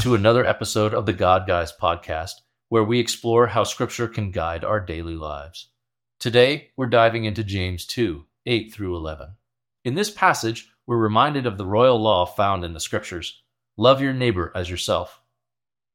[0.00, 2.32] to another episode of the God Guys podcast,
[2.70, 5.68] where we explore how Scripture can guide our daily lives.
[6.18, 9.34] Today, we're diving into James 2 8 through 11.
[9.84, 13.42] In this passage, we're reminded of the royal law found in the Scriptures
[13.76, 15.20] love your neighbor as yourself.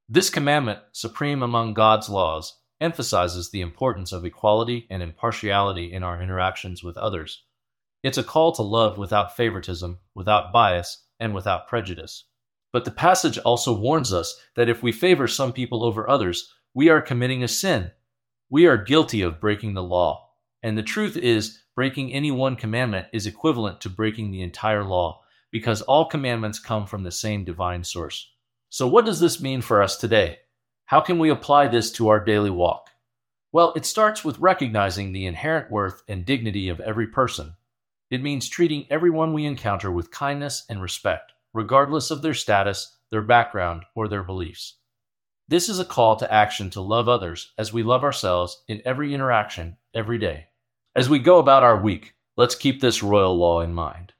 [0.07, 6.21] This commandment, supreme among God's laws, emphasizes the importance of equality and impartiality in our
[6.21, 7.43] interactions with others.
[8.03, 12.25] It's a call to love without favoritism, without bias, and without prejudice.
[12.77, 16.89] But the passage also warns us that if we favor some people over others, we
[16.89, 17.89] are committing a sin.
[18.51, 20.29] We are guilty of breaking the law.
[20.61, 25.23] And the truth is, breaking any one commandment is equivalent to breaking the entire law,
[25.49, 28.31] because all commandments come from the same divine source.
[28.69, 30.37] So, what does this mean for us today?
[30.85, 32.91] How can we apply this to our daily walk?
[33.51, 37.55] Well, it starts with recognizing the inherent worth and dignity of every person.
[38.11, 43.23] It means treating everyone we encounter with kindness and respect regardless of their status, their
[43.23, 44.77] background, or their beliefs.
[45.47, 49.11] This is a call to action to love others as we love ourselves in every
[49.11, 50.49] interaction, every day.
[50.95, 54.13] As we go about our week, let's keep this royal law in mind.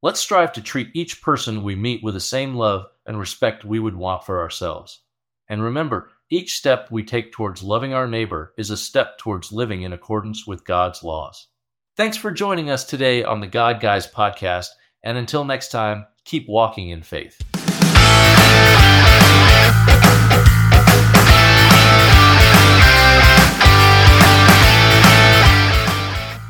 [0.00, 3.80] Let's strive to treat each person we meet with the same love and respect we
[3.80, 5.00] would want for ourselves.
[5.48, 9.82] And remember, each step we take towards loving our neighbor is a step towards living
[9.82, 11.48] in accordance with God's laws.
[11.96, 14.68] Thanks for joining us today on the God Guys podcast,
[15.02, 17.40] and until next time, keep walking in faith.